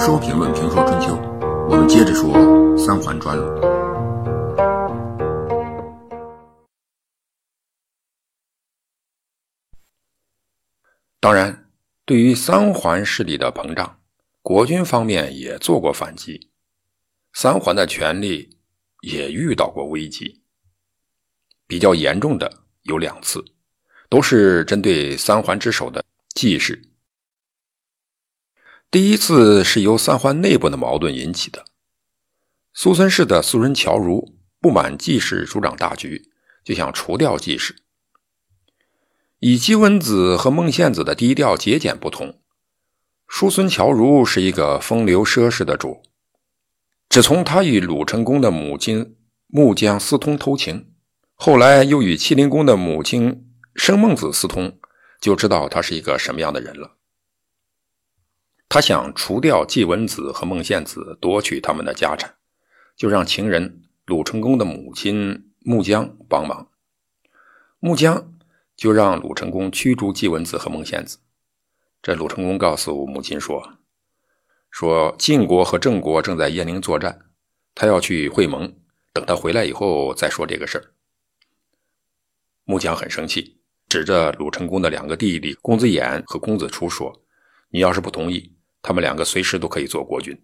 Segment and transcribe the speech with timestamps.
[0.00, 1.14] 说评论评说春秋，
[1.68, 2.32] 我们接着说
[2.74, 3.60] 三桓专鲁。
[11.20, 11.70] 当然，
[12.06, 14.00] 对于三桓势力的膨胀，
[14.40, 16.48] 国君方面也做过反击，
[17.34, 18.56] 三桓的权力
[19.02, 20.40] 也遇到过危机。
[21.66, 22.50] 比较严重的
[22.84, 23.44] 有两次，
[24.08, 26.02] 都是针对三桓之首的
[26.34, 26.89] 季氏。
[28.90, 31.64] 第一次是由三桓内部的矛盾引起的。
[32.72, 36.28] 苏孙氏的苏孙侨如不满季氏主掌大局，
[36.64, 37.76] 就想除掉季氏。
[39.38, 42.40] 以季文子和孟献子的低调节俭不同，
[43.28, 46.02] 叔孙侨如是一个风流奢侈的主。
[47.08, 49.16] 只从他与鲁成公的母亲
[49.46, 50.92] 穆姜私通偷情，
[51.34, 53.46] 后来又与齐灵公的母亲
[53.76, 54.80] 生孟子私通，
[55.20, 56.96] 就知道他是一个什么样的人了。
[58.72, 62.36] 他想除掉季文子和孟献子，夺取他们的家产，
[62.96, 66.70] 就让情人鲁成功的母亲穆姜帮忙。
[67.80, 68.32] 穆姜
[68.76, 71.18] 就让鲁成功驱逐季文子和孟献子。
[72.00, 73.78] 这鲁成功告诉母亲说
[74.70, 77.26] ：“说晋国和郑国正在鄢陵作战，
[77.74, 78.72] 他要去会盟，
[79.12, 80.94] 等他回来以后再说这个事儿。”
[82.62, 87.20] 穆姜很生气，指着鲁成功的两个弟弟公子偃和公子初说
[87.70, 90.38] ：“你要是不同意。”他们两个随时都可以做国君。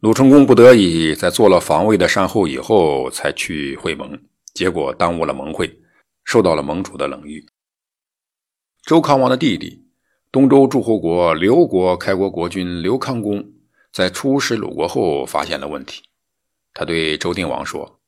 [0.00, 4.20] 鲁成公不得已，在做了防卫的善后以后，才去会盟，
[4.52, 5.80] 结果耽误了盟会，
[6.22, 7.46] 受到了盟主的冷遇。
[8.82, 9.86] 周康王的弟弟，
[10.30, 13.52] 东周诸侯国刘国开国国君刘康公，
[13.90, 16.02] 在出使鲁国后发现了问题，
[16.74, 17.98] 他对周定王说：“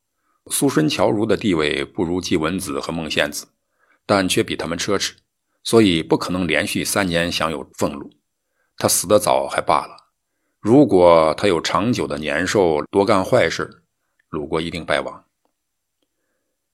[0.52, 3.48] 苏孙侨如的地位不如季文子和孟献子，
[4.04, 5.14] 但却比他们奢侈，
[5.64, 8.10] 所以不可能连续三年享有俸禄。”
[8.78, 9.96] 他死得早还罢了，
[10.60, 13.82] 如果他有长久的年寿，多干坏事，
[14.28, 15.24] 鲁国一定败亡。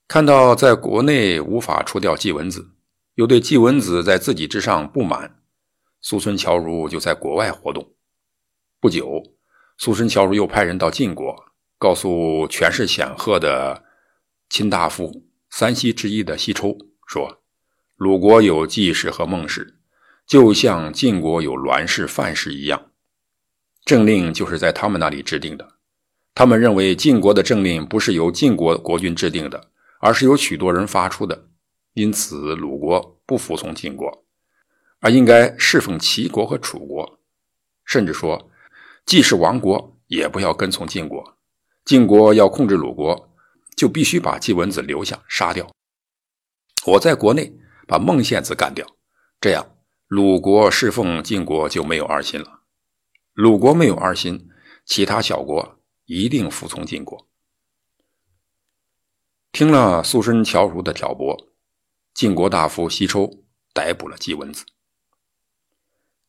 [0.06, 2.72] 看到在国内无法除掉季文子，
[3.14, 5.40] 又对季文子在自己之上不满，
[6.02, 7.94] 苏孙侨如就在国外活动。
[8.80, 9.22] 不久，
[9.78, 11.34] 苏孙侨如又派人到晋国，
[11.78, 13.82] 告诉权势显赫的
[14.50, 16.76] 卿大夫三西之一的西抽
[17.06, 17.42] 说
[17.96, 19.73] ：“鲁国有季氏和孟氏。”
[20.26, 22.90] 就像晋国有栾氏、范氏一样，
[23.84, 25.74] 政令就是在他们那里制定的。
[26.34, 29.70] 他们认为晋国的政令不是由晋国国君制定的，
[30.00, 31.48] 而是由许多人发出的。
[31.92, 34.24] 因此，鲁国不服从晋国，
[35.00, 37.20] 而应该侍奉齐国和楚国。
[37.84, 38.50] 甚至说，
[39.06, 41.36] 即使亡国，也不要跟从晋国。
[41.84, 43.30] 晋国要控制鲁国，
[43.76, 45.70] 就必须把季文子留下，杀掉。
[46.86, 47.54] 我在国内
[47.86, 48.84] 把孟献子干掉，
[49.40, 49.64] 这样。
[50.06, 52.60] 鲁国侍奉晋国就没有二心了，
[53.32, 54.50] 鲁国没有二心，
[54.84, 57.26] 其他小国一定服从晋国。
[59.50, 61.48] 听了苏孙侨如的挑拨，
[62.12, 64.66] 晋国大夫西抽逮捕了季文子。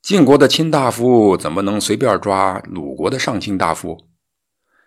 [0.01, 4.07] 晋国的卿大夫怎么能随便抓鲁国的上卿大夫？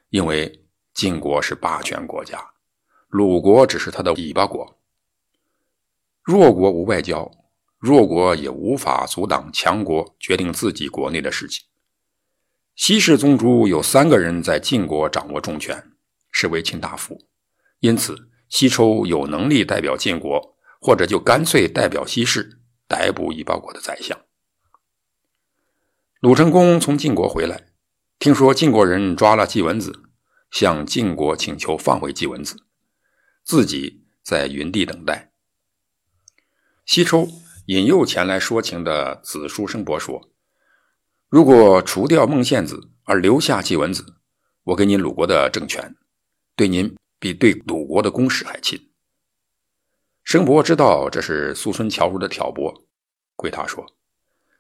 [0.09, 2.53] 因为晋国是霸权国家，
[3.09, 4.79] 鲁国只是他的尾巴国。
[6.23, 7.31] 弱国无外交。
[7.79, 11.65] 弱国也无法阻挡强国决定自己国内的事情。
[12.75, 15.93] 西氏宗族有三个人在晋国掌握重权，
[16.33, 17.27] 是为卿大夫，
[17.79, 24.19] 因此西周有能力代表晋国，或者就干脆代表西氏逮捕夷报国的宰相。
[26.21, 27.69] 鲁成公从晋国回来，
[28.19, 30.03] 听说晋国人抓了季文子，
[30.51, 32.57] 向晋国请求放回季文子，
[33.45, 35.31] 自己在云地等待。
[36.85, 37.29] 西周。
[37.69, 40.31] 引诱前来说情的子叔生伯说
[41.29, 44.15] ：“如果除掉孟献子而留下季文子，
[44.65, 45.95] 我给您鲁国的政权，
[46.57, 48.89] 对您比对鲁国的公使还亲。”
[50.25, 52.87] 生伯知道这是苏孙侨如的挑拨，
[53.37, 53.85] 归他说：“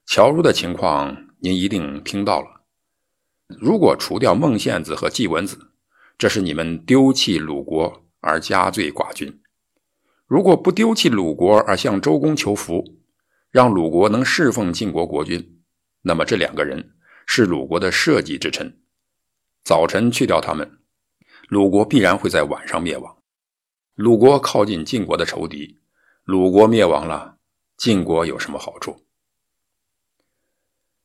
[0.05, 2.61] 侨如的情况您一定听到了。
[3.47, 5.71] 如果除掉孟献子和季文子，
[6.19, 9.41] 这是你们丢弃鲁国而加罪寡君；
[10.27, 12.85] 如果不丢弃鲁国而向周公求福。”
[13.51, 15.63] 让鲁国能侍奉晋国国君，
[16.03, 16.97] 那么这两个人
[17.27, 18.83] 是鲁国的社稷之臣。
[19.65, 20.81] 早晨去掉他们，
[21.49, 23.23] 鲁国必然会在晚上灭亡。
[23.95, 25.81] 鲁国靠近晋国的仇敌，
[26.25, 27.39] 鲁国灭亡了，
[27.79, 29.07] 晋国有什么好处？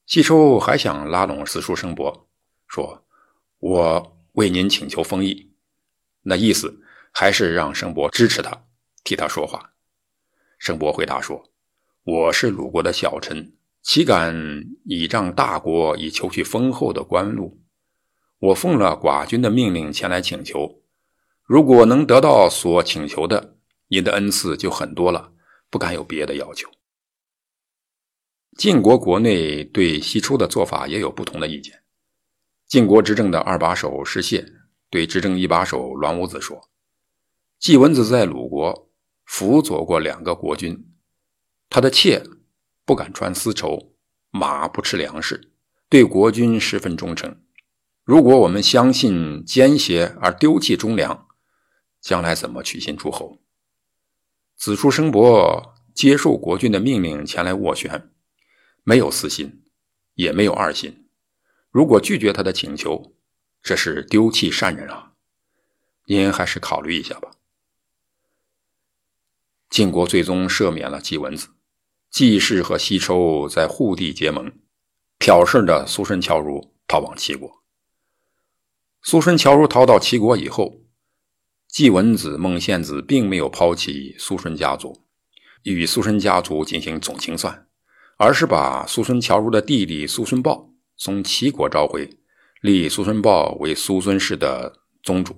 [0.05, 2.29] 西周还想拉拢四叔生伯，
[2.67, 3.05] 说
[3.59, 5.53] ：“我为您请求封邑。”
[6.23, 8.65] 那意思还是让生伯支持他，
[9.05, 9.73] 替他说话。
[10.59, 11.52] 生伯回答说。
[12.05, 17.61] 我是鲁国的小臣，岂敢倚仗大国以求取丰厚的官禄？
[18.39, 20.81] 我奉了寡君的命令前来请求，
[21.43, 23.55] 如果能得到所请求的，
[23.87, 25.31] 您的恩赐就很多了，
[25.69, 26.69] 不敢有别的要求。
[28.57, 31.83] 晋国国内对西出的做法也有不同的意见。
[32.67, 34.45] 晋国执政的二把手石谢
[34.89, 36.69] 对执政一把手栾武子说
[37.59, 38.91] ：“季文子在鲁国
[39.23, 40.85] 辅佐过两个国君，
[41.73, 42.23] 他的妾
[42.85, 43.95] 不敢穿丝绸，
[44.29, 45.49] 马不吃粮食，
[45.89, 47.41] 对国君十分忠诚。
[48.03, 51.27] 如果我们相信奸邪而丢弃忠良，
[51.99, 53.39] 将来怎么取信诸侯？”
[54.55, 58.11] 子出生伯接受国君的命令前来斡旋。
[58.83, 59.63] 没有私心，
[60.13, 61.09] 也没有二心。
[61.71, 63.15] 如果拒绝他的请求，
[63.63, 65.13] 这是丢弃善人啊！
[66.05, 67.31] 您还是考虑一下吧。
[69.71, 71.47] 晋国最终赦免了季文子，
[72.13, 74.51] 季氏和西周在护地结盟，
[75.17, 77.63] 挑事的苏孙乔如逃往齐国。
[79.01, 80.83] 苏孙乔如逃到齐国以后，
[81.67, 85.07] 季文子、孟献子并没有抛弃苏孙家族，
[85.63, 87.67] 与苏孙家族进行总清算。
[88.17, 92.19] 而是把苏孙乔如的弟弟苏孙豹从齐国召回，
[92.61, 95.35] 立苏孙豹为苏孙氏的宗主。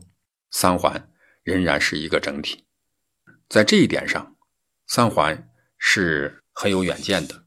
[0.51, 1.09] 三桓
[1.41, 2.65] 仍然是一个整体，
[3.47, 4.35] 在这一点上，
[4.85, 7.43] 三桓是很有远见的。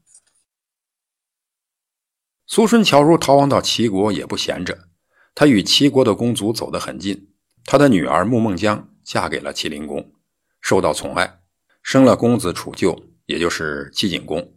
[2.45, 4.87] 苏孙乔如逃亡到齐国也不闲着，
[5.33, 7.33] 他与齐国的公族走得很近。
[7.65, 10.13] 他的女儿穆孟姜嫁给了齐灵公，
[10.61, 11.41] 受到宠爱，
[11.81, 14.55] 生了公子楚臼，也就是齐景公。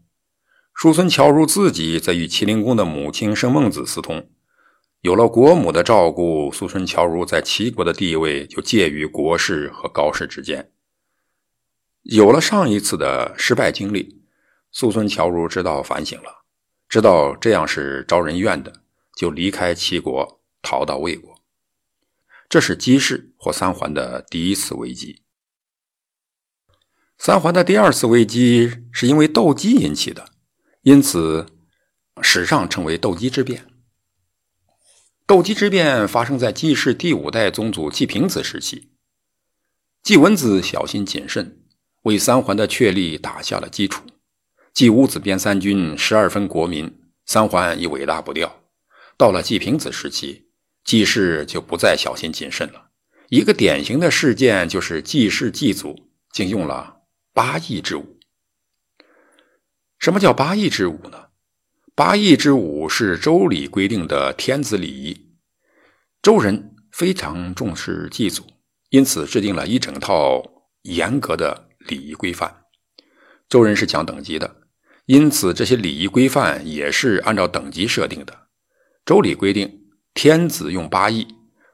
[0.74, 4.30] 叔孙侨如自己则与齐灵公的母亲生孟子私通，
[5.00, 10.72] 有了国母的照顾，叔孙乔如在齐国的地位就介于国士和高士之间。
[12.02, 14.21] 有了上一次的失败经历，
[14.72, 16.44] 叔孙侨如知道反省了，
[16.88, 18.82] 知道这样是招人怨的，
[19.14, 21.40] 就离开齐国，逃到魏国。
[22.48, 25.22] 这是姬氏或三桓的第一次危机。
[27.18, 30.32] 三桓的第二次危机是因为斗鸡引起的。
[30.82, 31.46] 因此，
[32.20, 33.68] 史上称为斗鸡之变。
[35.26, 38.90] 斗鸡之变发生在季氏第五代宗祖季平子时期。
[40.02, 41.62] 季文子小心谨慎，
[42.02, 44.02] 为三桓的确立打下了基础。
[44.74, 48.60] 季武子编三军，十二分国民，三桓已尾大不掉。
[49.18, 50.48] 到了季平子时期，
[50.82, 52.90] 季氏就不再小心谨慎了。
[53.28, 57.02] 一个典型的事件就是季氏祭祖竟用了
[57.32, 58.18] 八佾之舞。
[59.98, 61.26] 什么叫八佾之舞呢？
[61.94, 65.36] 八佾之舞是周礼规定的天子礼仪。
[66.22, 68.44] 周人非常重视祭祖，
[68.88, 70.42] 因此制定了一整套
[70.82, 72.64] 严格的礼仪规范。
[73.48, 74.61] 周人是讲等级的，
[75.06, 78.48] 因此这些礼仪规范也是按照等级设定的。
[79.04, 79.82] 周礼规定，
[80.14, 81.26] 天子用八佾，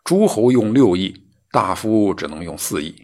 [0.04, 1.14] 诸侯用六佾，
[1.50, 2.94] 大夫只能用四佾。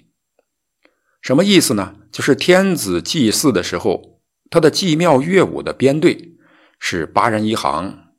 [1.21, 1.97] 什么意思呢？
[2.13, 4.15] 就是天子祭祀的时候。
[4.51, 6.37] 他的祭庙乐舞的编队
[6.79, 8.13] 是八人一行，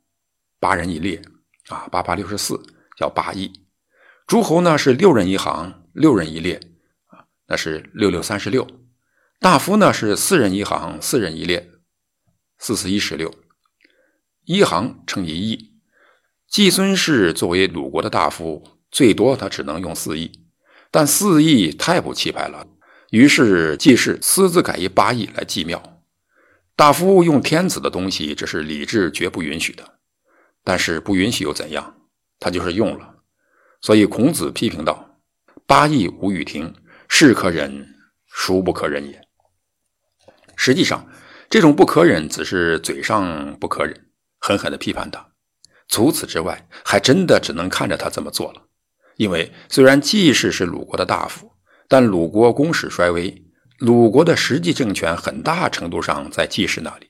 [0.59, 1.21] 八人一列，
[1.69, 2.61] 啊，八八六十四，
[2.97, 3.53] 叫八佾。
[4.27, 6.59] 诸侯呢是六人一行，六人一列，
[7.05, 8.67] 啊，那是六六三十六。
[9.39, 11.69] 大夫呢是四人一行，四人一列，
[12.57, 13.33] 四四一十六。
[14.45, 15.71] 一行称一佾。
[16.47, 20.31] 季孙氏作为鲁国的大夫，最多他只能用四亿，
[20.91, 22.67] 但四亿太不气派了，
[23.09, 26.03] 于是季氏私自改一八亿来祭庙。
[26.75, 29.99] 大夫用天子的东西，这是礼制绝不允许的。
[30.63, 32.01] 但是不允许又怎样？
[32.39, 33.15] 他就是用了。
[33.81, 35.19] 所以孔子批评道
[35.67, 36.73] ：“八亿无与庭，
[37.07, 37.95] 是可忍，
[38.27, 39.21] 孰不可忍也？”
[40.57, 41.07] 实际上，
[41.49, 44.07] 这种不可忍只是嘴上不可忍，
[44.39, 45.25] 狠狠地批判他。
[45.87, 48.63] 除此之外，还真的只能看着他这么做了。
[49.17, 51.51] 因为虽然季氏是鲁国的大夫，
[51.87, 53.43] 但鲁国公室衰微。
[53.79, 57.09] 鲁国的实际政权很大程度上在季氏那里，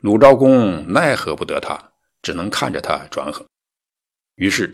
[0.00, 1.92] 鲁昭公奈何不得他，
[2.22, 3.46] 只能看着他转横。
[4.36, 4.72] 于是，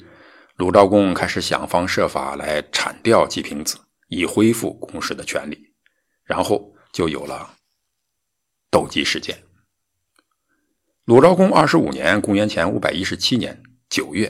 [0.57, 3.77] 鲁昭公开始想方设法来铲掉季平子，
[4.09, 5.59] 以恢复公室的权利。
[6.25, 7.55] 然后就有了
[8.75, 9.45] 斗鸡事件。
[11.05, 14.29] 鲁昭公二十五年（公元前五百一十七年）九月，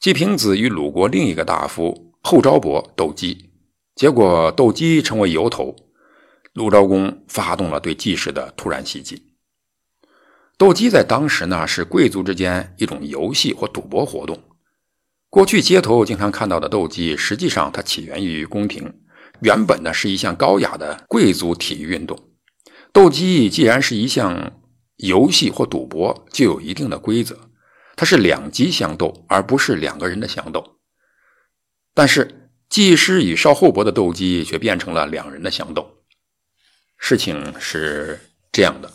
[0.00, 3.50] 季平子与鲁国另一个大夫后昭伯斗鸡，
[3.94, 5.76] 结果斗鸡成为由头。
[6.54, 9.34] 鲁昭公发动了对季氏的突然袭击。
[10.56, 14.42] 斗鸡在当时呢是贵族之间一种游戏或赌博活动。
[15.28, 19.02] 过去街头经常看到的斗鸡，实际上它起源于宫廷，
[19.42, 22.25] 原本呢是一项高雅的贵族体育运动。
[22.96, 24.58] 斗鸡既然是一项
[24.96, 27.50] 游戏或赌博就有一定的规则，
[27.94, 30.78] 它是两鸡相斗，而不是两个人的相斗。
[31.92, 36.04] 但是季师与邵厚伯的斗鸡却变成了两人的相斗。
[36.96, 38.18] 事情是
[38.50, 38.90] 这样的：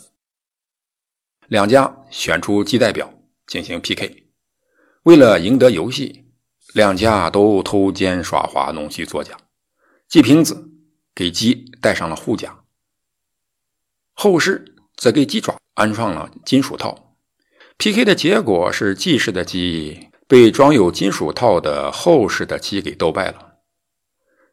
[1.47, 3.13] 两家选出鸡代表
[3.45, 4.31] 进行 PK，
[5.03, 6.25] 为了赢得游戏，
[6.73, 9.37] 两家都偷奸耍滑、弄虚作假。
[10.07, 10.71] 季平子
[11.13, 12.60] 给鸡戴上了护甲，
[14.23, 17.17] 后世则给鸡爪安上了金属套。
[17.79, 23.53] PK 的结果是季氏的鸡被装有金属套的后世的鸡给斗败了。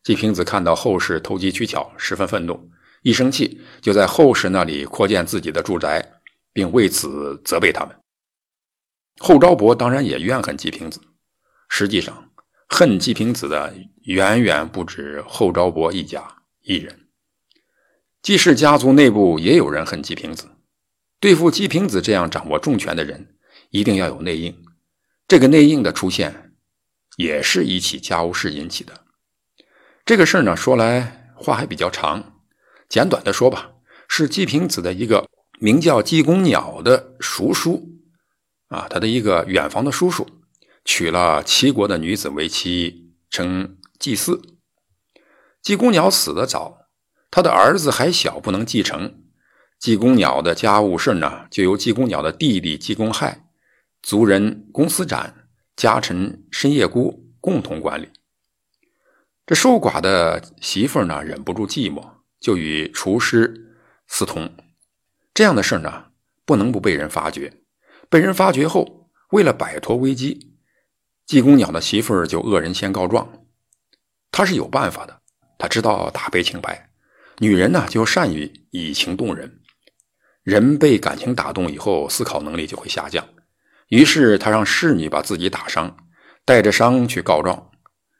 [0.02, 2.70] 季平子看到后世投机取巧，十分愤怒。
[3.02, 6.12] 一生气，就在后世那里扩建自己的住宅，
[6.54, 7.94] 并为此责备他们。
[9.18, 10.98] 后昭伯当然也怨恨季平子。
[11.68, 12.30] 实际上，
[12.70, 16.26] 恨季平子的远远不止后昭伯一家
[16.62, 17.07] 一人。
[18.22, 20.48] 季氏家族内部也有人恨季平子。
[21.20, 23.34] 对付季平子这样掌握重权的人，
[23.70, 24.62] 一定要有内应。
[25.26, 26.52] 这个内应的出现，
[27.16, 29.04] 也是一起家务事引起的。
[30.04, 32.40] 这个事儿呢，说来话还比较长。
[32.88, 33.72] 简短的说吧，
[34.08, 37.98] 是季平子的一个名叫季公鸟的叔叔，
[38.68, 40.26] 啊，他的一个远房的叔叔，
[40.84, 44.40] 娶了齐国的女子为妻，称季嗣。
[45.60, 46.77] 季公鸟死得早，
[47.30, 49.23] 他的儿子还小，不能继承。
[49.78, 53.49] 季公鸟的家务事呢，就由季公鸟的弟弟季公亥、
[54.02, 58.08] 族人公司展、家臣申夜姑共同管理。
[59.47, 62.18] 这守寡的媳妇呢，忍不住寂寞。
[62.40, 63.75] 就与厨师
[64.06, 64.54] 私通，
[65.35, 66.06] 这样的事呢，
[66.44, 67.52] 不能不被人发觉。
[68.08, 70.54] 被人发觉后，为了摆脱危机，
[71.26, 73.44] 季公鸟的媳妇就恶人先告状。
[74.30, 75.20] 他是有办法的，
[75.58, 76.88] 他知道打悲清白。
[77.40, 79.61] 女人呢，就善于以情动人。
[80.42, 83.26] 人被感情打动以后，思考能力就会下降。
[83.88, 85.97] 于是他让侍女把自己打伤，
[86.45, 87.71] 带着伤去告状，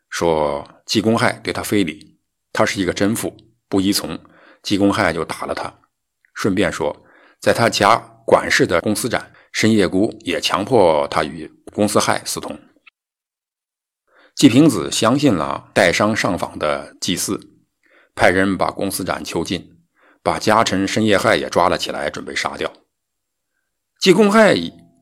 [0.09, 2.19] 说季公亥对他非礼，
[2.53, 3.37] 他是一个真妇。
[3.69, 4.19] 不依从，
[4.63, 5.81] 季公亥就打了他。
[6.35, 7.05] 顺便说，
[7.41, 12.59] 在他家管事的公司长申夜姑也强迫他与公司害私通。
[14.35, 17.58] 季平子相信了带伤上访的祭祀，
[18.19, 19.79] 派人把公司长囚禁，
[20.23, 22.73] 把家臣申夜亥也抓了起来，准备杀掉。
[24.01, 24.57] 季公亥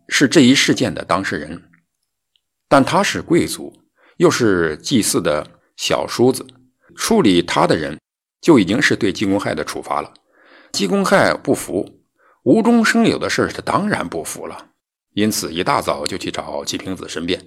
[0.08, 1.70] 是这一事件的当事人，
[2.68, 3.72] 但他是贵族，
[4.18, 5.46] 又是祭祀的
[5.76, 6.46] 小叔子，
[6.94, 7.98] 处理他的人。
[8.38, 10.14] 就已经是对季公亥的处罚了。
[10.70, 12.04] 季公亥不服，
[12.44, 14.68] 无中生有的事他当然不服了。
[15.14, 17.44] 因此一大早就去找季平子申辩，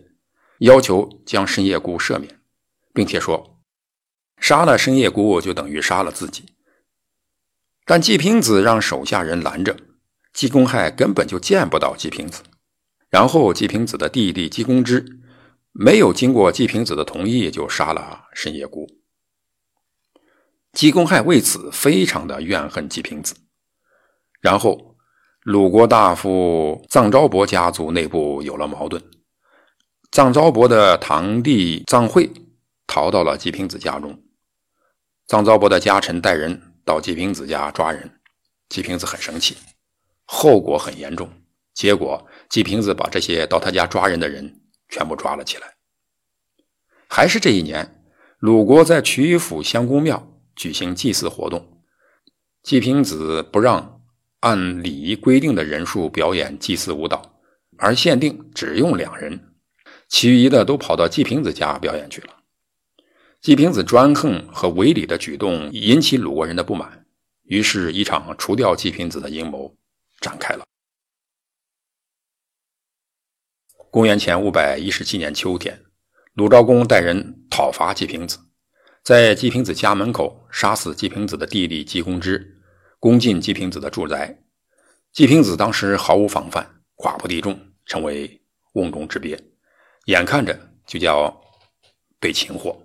[0.58, 2.42] 要求将申夜姑赦免，
[2.94, 3.59] 并且说
[4.40, 6.46] 杀了申夜姑就等于杀了自己。
[7.86, 9.76] 但季平子让手下人拦着，
[10.34, 12.44] 季公亥根本就见不到季平子。
[13.10, 15.20] 然后季平子的弟弟季公之
[15.72, 18.88] 没有经过季平子的同意就杀了申夜姑。
[20.72, 23.34] 季公亥为此非常的怨恨季平子，
[24.40, 24.96] 然后
[25.42, 29.04] 鲁国大夫臧昭伯家族内部有了矛盾，
[30.12, 32.32] 臧昭伯的堂弟臧惠
[32.86, 34.22] 逃到了季平子家中，
[35.30, 38.20] 臧昭伯的家臣带人到季平子家抓人，
[38.68, 39.56] 季平子很生气，
[40.26, 41.30] 后果很严重，
[41.76, 45.76] 结果季平子把这些到他家抓人的人全部抓了起来。
[47.08, 48.04] 还是这一年，
[48.40, 50.26] 鲁国在曲阜相公庙。
[50.56, 51.84] 举行祭祀活动，
[52.64, 54.02] 季平子不让
[54.42, 57.40] 按礼仪规定的人数表演祭祀舞蹈，
[57.78, 59.54] 而限定只用两人，
[60.10, 62.39] 其余的都跑到季平子家表演去了。
[63.42, 67.06] 季平子专横和违礼的举动引起鲁国人的不满，
[67.44, 69.74] 于是，一场除掉季平子的阴谋
[70.20, 70.66] 展开了。
[73.90, 75.82] 公元前五百一十七年秋天，
[76.34, 78.38] 鲁昭公带人讨伐季平子。
[79.04, 82.62] 在季平子家门口杀死季平子的弟弟季公之，
[83.00, 84.38] 攻进季平子的住宅。
[85.14, 88.42] 季平子当时毫无防范，寡不敌众，成为
[88.74, 89.40] 瓮中之鳖，
[90.08, 91.34] 眼看着就要
[92.20, 92.78] 被擒获。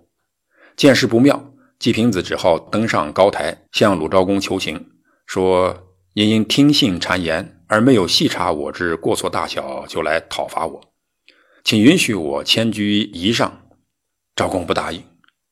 [0.75, 4.91] 见势不妙，季平子只好登上高台，向鲁昭公求情，
[5.25, 10.93] 说：“您因听信谗言而没有细查我之过错大小，就来讨伐我，
[11.63, 13.69] 请允许我迁居夷上。”
[14.35, 15.01] 昭公不答应。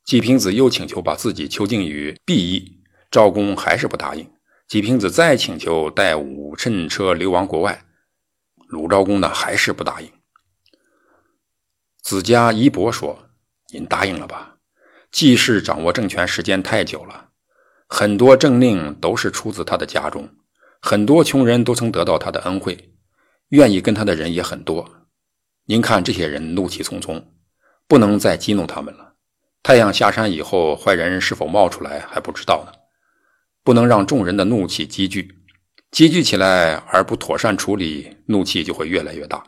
[0.04, 4.30] 季平子又请求把自己囚禁于敝邑，赵公还是不答应。
[4.68, 7.86] 季平子再请求带五乘车流亡国外，
[8.68, 10.12] 鲁昭公呢还是不答应。
[12.02, 13.30] 子家夷伯说
[13.72, 14.53] ：“您答应了吧？
[15.14, 17.30] 季氏掌握政权时间太久了，
[17.88, 20.28] 很多政令都是出自他的家中，
[20.82, 22.96] 很多穷人都曾得到他的恩惠，
[23.50, 24.90] 愿意跟他的人也很多。
[25.68, 27.24] 您看这些人怒气冲冲，
[27.88, 29.14] 不能再激怒他们了。
[29.62, 32.72] 太阳下山以后，坏人是否冒出来还不知道呢。
[33.64, 35.32] 不能让众人的怒气积聚，
[35.92, 39.44] 积聚起来而不妥善处理，怒气就会越来越大。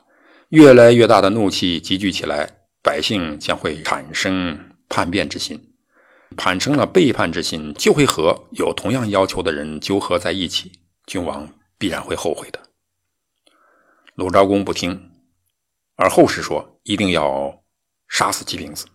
[0.50, 2.48] 越来越大的怒气积聚起来，
[2.84, 4.58] 百姓将会产生
[4.88, 5.74] 叛变之心，
[6.38, 10.72] 产生了背叛之心，就会和有同样要求的人纠合在一起，
[11.06, 12.60] 君王必然会后悔的。
[14.16, 15.12] 鲁昭公不听，
[15.96, 17.64] 而后世说一定要
[18.08, 18.86] 杀死季平子。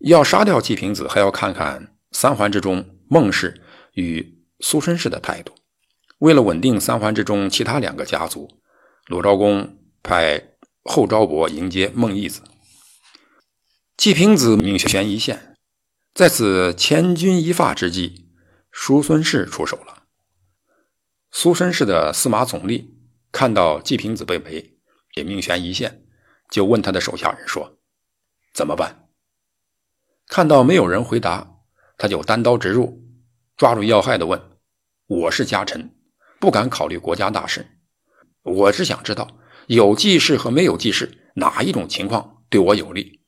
[0.00, 3.62] 要杀掉季平子，还要看看三桓之中孟氏
[3.94, 5.54] 与苏孙氏的态度。
[6.18, 8.60] 为了稳定三桓之中其他两个家族，
[9.06, 12.42] 鲁昭公派后昭伯迎接孟义子。
[14.04, 15.56] 季平子命悬一线，
[16.12, 18.28] 在此千钧一发之际，
[18.70, 20.02] 叔孙氏出手了。
[21.30, 22.86] 苏孙氏的司马总吏
[23.32, 24.76] 看到季平子被围，
[25.14, 26.04] 也命悬一线，
[26.50, 27.78] 就问他的手下人说
[28.52, 29.08] ：“怎么办？”
[30.28, 31.60] 看到没有人回答，
[31.96, 33.02] 他就单刀直入，
[33.56, 34.38] 抓住要害的问
[35.08, 35.96] ：“我是家臣，
[36.38, 37.66] 不敢考虑国家大事，
[38.42, 43.20] 我只想知道有季氏和没有季氏哪一种情况对我有利。”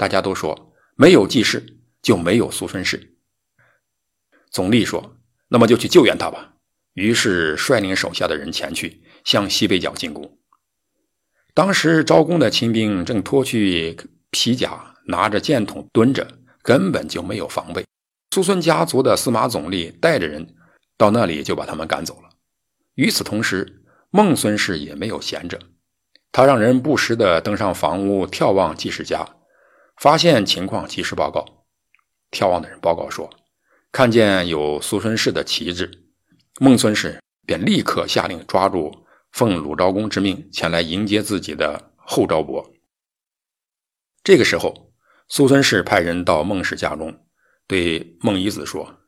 [0.00, 3.18] 大家都说没有记事就没有苏孙氏。
[4.50, 6.54] 总理说：“那么就去救援他吧。”
[6.94, 10.38] 于是率领手下的人前去向西北角进攻。
[11.52, 13.94] 当时招工的秦兵正脱去
[14.30, 14.86] 皮甲。
[15.06, 17.84] 拿着箭筒蹲着，根本就没有防备。
[18.32, 20.54] 苏孙家族的司马总理带着人
[20.96, 22.28] 到那里，就把他们赶走了。
[22.94, 25.58] 与此同时，孟孙氏也没有闲着，
[26.30, 29.26] 他让人不时地登上房屋眺望季氏家，
[30.00, 31.66] 发现情况及时报告。
[32.32, 33.30] 眺望的人报告说，
[33.92, 35.90] 看见有苏孙氏的旗帜，
[36.58, 42.72] 孟孙氏便立刻下令抓住奉鲁昭公之命前来迎接自己的后昭伯。
[44.24, 44.88] 这个时候。
[45.32, 47.24] 苏孙氏派人到孟氏家中，
[47.68, 48.98] 对孟夷子说：“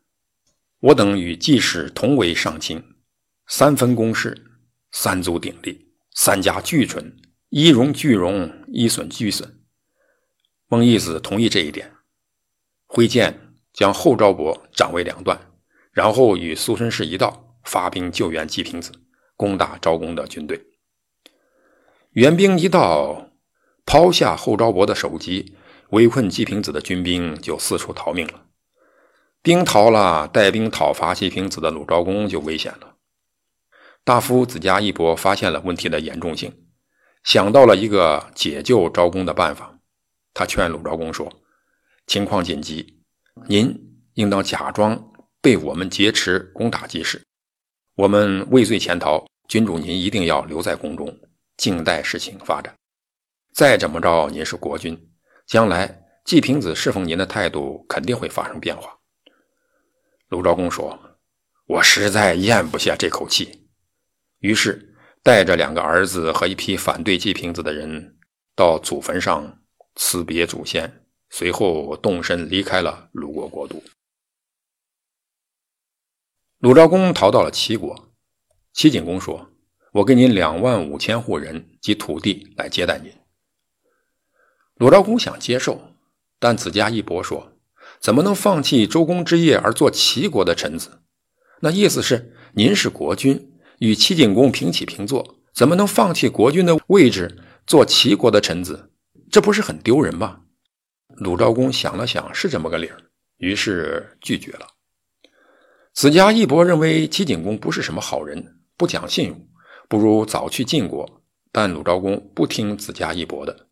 [0.78, 2.80] 我等与季氏同为上卿，
[3.48, 4.40] 三分公事，
[4.92, 7.16] 三足鼎立，三家俱存，
[7.48, 9.61] 一荣俱荣，一损俱损。”
[10.72, 11.92] 孟义子同意这一点，
[12.86, 15.38] 挥剑将后昭伯斩为两段，
[15.92, 18.90] 然后与苏孙氏一道发兵救援季平子，
[19.36, 20.64] 攻打昭公的军队。
[22.12, 23.32] 援兵一到，
[23.84, 25.58] 抛下后昭伯的首级。
[25.90, 28.46] 围困季平子的军兵就四处逃命了，
[29.42, 32.94] 兵逃了，带兵讨伐季平子的鲁昭公就危险了。
[34.04, 36.64] 大夫子家一伯发现了问题的严重性，
[37.22, 39.71] 想到了一个解救昭公的办法。
[40.34, 41.32] 他劝鲁昭公说
[42.06, 43.02] ：“情况紧急，
[43.48, 43.74] 您
[44.14, 47.22] 应当假装被我们劫持，攻打季氏。
[47.96, 51.18] 我们畏罪潜逃，君主您一定要留在宫中，
[51.56, 52.74] 静待事情发展。
[53.54, 54.98] 再怎么着，您是国君。”
[55.44, 58.96] 将来季平子侍奉您的态度肯定会发生变化。
[60.28, 60.98] 鲁昭公说
[61.66, 63.68] ：“我实在咽不下这口气。”
[64.38, 68.16] 于是带着两个儿子和一批反对季平子的人
[68.54, 69.61] 到祖坟上
[69.94, 73.82] 辞别祖先，随后动身离开了鲁国国都。
[76.58, 78.12] 鲁昭公逃到了齐国，
[78.72, 79.50] 齐景公说
[79.94, 83.12] ：“我给您两万五千户人及土地来接待您。”
[84.76, 85.94] 鲁昭公想接受，
[86.38, 87.58] 但子家一伯说
[88.00, 91.02] ：“怎么能放弃周公之业而做齐国的臣子？
[91.60, 98.91] 那意思是您是国君，与齐景公平起平坐，怎么能放弃国君的位置做齐国的臣子？
[99.32, 100.42] 这不是很丢人吗？”
[101.18, 102.98] 鲁昭公想了想，是这么个理儿，
[103.38, 104.66] 于是拒绝了。
[105.92, 109.48] 子家一伯认为齐景公不是什么好人，不讲信用，
[109.88, 111.22] 不如早去晋国。
[111.50, 113.68] 但鲁昭公不听子家一伯的。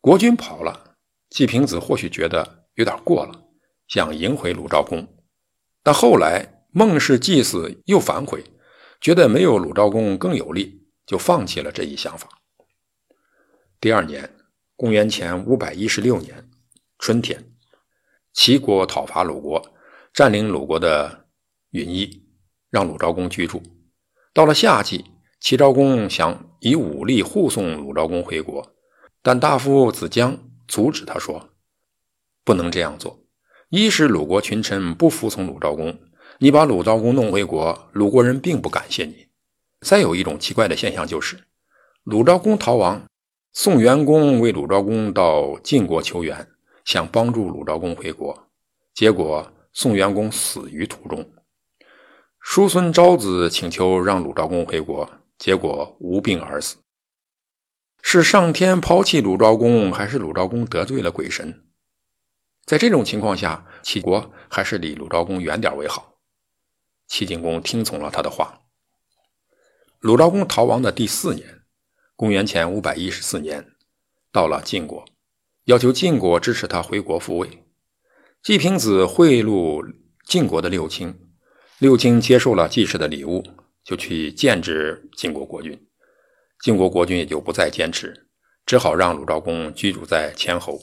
[0.00, 0.96] 国君跑了，
[1.30, 3.44] 季平子或许觉得有点过了，
[3.86, 5.06] 想迎回鲁昭公，
[5.84, 8.42] 但后来孟氏祭祀又反悔，
[9.00, 12.28] 觉得没有鲁昭公更有利，就放弃了这一想法。
[13.84, 14.30] 第二年，
[14.76, 16.48] 公元前五百一十六年
[16.98, 17.52] 春天，
[18.32, 19.62] 齐国讨伐鲁国，
[20.14, 21.26] 占领鲁国的
[21.72, 22.26] 允邑，
[22.70, 23.62] 让鲁昭公居住。
[24.32, 25.04] 到了夏季，
[25.38, 28.74] 齐昭公想以武力护送鲁昭公回国。
[29.20, 31.50] 但大夫子江阻止他说
[32.42, 33.22] ：“不能这样做。
[33.68, 35.98] 一是鲁国群臣不服从鲁昭公，
[36.38, 39.26] 你把鲁昭公弄回国，鲁国人并不感谢你。
[39.82, 41.44] 再有一种奇怪的现象就是，
[42.02, 43.04] 鲁昭公逃亡，
[43.56, 46.48] 宋元公为鲁昭公到晋国求援，
[46.84, 48.48] 想帮助鲁昭公回国，
[48.92, 51.32] 结果宋元公死于途中。
[52.40, 56.78] 叔孙昭子请求让鲁昭公回国，结果无病而死。
[58.02, 61.64] 是上天抛弃鲁昭公，还是鲁昭公得罪了鬼神？
[62.66, 66.16] 在这种情况下，齐国还是离鲁昭公远点为好。
[67.06, 68.62] 齐景公听从了他的话。
[70.00, 71.62] 鲁昭公逃亡的第四年，
[72.16, 73.72] 公元前五百一十四年，
[74.30, 75.04] 到了晋国，
[75.64, 77.64] 要求晋国支持他回国复位。
[78.40, 79.82] 季平子贿赂
[80.24, 81.18] 晋国的六卿。
[81.80, 83.42] 六卿接受了季氏的礼物，
[83.82, 85.88] 就去建制晋国国君。
[86.60, 88.28] 晋国国君也就不再坚持，
[88.64, 90.78] 只好让鲁昭公居住在千侯，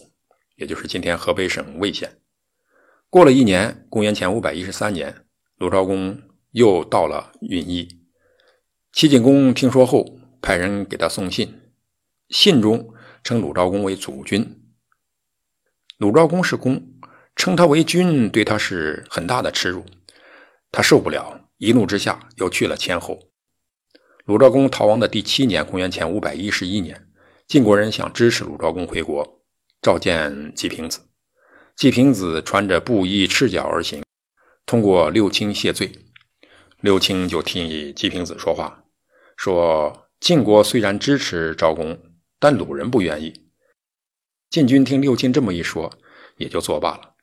[0.57, 2.19] 也就是今天河北省魏县。
[3.09, 5.23] 过了一年，公元前五百一十三年，
[5.55, 7.87] 鲁昭公又到了郓邑。
[8.91, 11.61] 齐景公听说后，派人给他送信，
[12.29, 14.63] 信中称鲁昭公为祖君。
[15.97, 16.99] 鲁昭公是公，
[17.35, 19.85] 称他为君，对他是很大的耻辱。
[20.71, 23.19] 他受不了，一怒之下又去了千后。
[24.25, 27.07] 鲁昭公逃亡的第七年，公元前五百一十一年，
[27.47, 29.43] 晋国人想支持鲁昭公回国，
[29.81, 31.01] 召见季平子。
[31.75, 34.03] 季平子穿着布衣，赤脚而行，
[34.65, 35.91] 通过六卿谢罪。
[36.79, 38.85] 六卿就替季平子说话，
[39.35, 41.99] 说晋国虽然支持昭公，
[42.37, 43.49] 但鲁人不愿意。
[44.51, 45.91] 晋军听六卿这么一说，
[46.37, 47.15] 也就作罢了。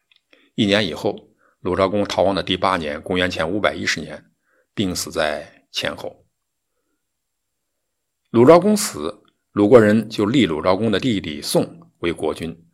[0.57, 1.27] 一年以后。
[1.61, 4.31] 鲁昭公逃亡的第八年，公元前五百一十年，
[4.75, 6.25] 病死在前后。
[8.31, 12.65] 鲁昭公死，鲁国人就立鲁昭公的弟弟宋为国君，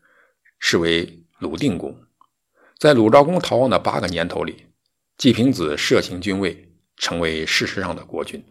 [0.58, 1.98] 是为鲁定公。
[2.78, 4.66] 在鲁昭公逃亡的八个年头里，
[5.16, 8.44] 季平子摄行君位，成为事实上的国君。